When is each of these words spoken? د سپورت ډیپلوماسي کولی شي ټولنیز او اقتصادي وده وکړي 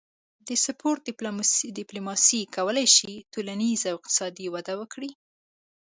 د 0.47 0.49
سپورت 0.65 1.01
ډیپلوماسي 1.79 2.41
کولی 2.55 2.87
شي 2.95 3.13
ټولنیز 3.33 3.79
او 3.89 3.95
اقتصادي 3.99 4.47
وده 4.55 4.73
وکړي 4.81 5.11